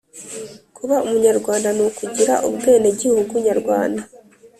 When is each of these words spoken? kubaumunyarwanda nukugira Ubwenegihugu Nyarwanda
kubaumunyarwanda 0.75 1.69
nukugira 1.77 2.35
Ubwenegihugu 2.47 3.33
Nyarwanda 3.47 4.03